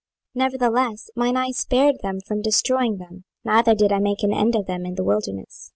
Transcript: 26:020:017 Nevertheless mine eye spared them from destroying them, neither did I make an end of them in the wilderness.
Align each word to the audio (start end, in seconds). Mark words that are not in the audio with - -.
26:020:017 0.35 0.43
Nevertheless 0.51 1.09
mine 1.15 1.37
eye 1.37 1.51
spared 1.51 1.95
them 2.01 2.19
from 2.25 2.41
destroying 2.41 2.97
them, 2.97 3.23
neither 3.45 3.75
did 3.75 3.91
I 3.91 3.99
make 3.99 4.23
an 4.23 4.33
end 4.33 4.55
of 4.55 4.65
them 4.65 4.83
in 4.83 4.95
the 4.95 5.03
wilderness. 5.03 5.69